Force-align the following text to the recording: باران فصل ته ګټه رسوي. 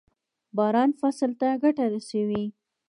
باران 0.57 0.89
فصل 0.99 1.31
ته 1.39 1.47
ګټه 1.63 1.85
رسوي. 1.93 2.45